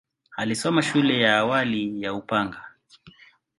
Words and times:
Alisoma 0.37 0.81
shule 0.81 1.21
ya 1.21 1.37
awali 1.37 2.01
ya 2.03 2.13
Upanga. 2.13 2.65